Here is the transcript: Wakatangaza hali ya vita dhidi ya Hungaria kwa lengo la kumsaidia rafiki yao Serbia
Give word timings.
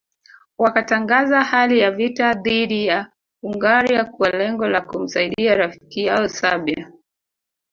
Wakatangaza 0.57 1.43
hali 1.43 1.79
ya 1.79 1.91
vita 1.91 2.33
dhidi 2.33 2.85
ya 2.85 3.11
Hungaria 3.41 4.05
kwa 4.05 4.29
lengo 4.29 4.67
la 4.67 4.81
kumsaidia 4.81 5.55
rafiki 5.55 6.05
yao 6.05 6.27
Serbia 6.27 6.91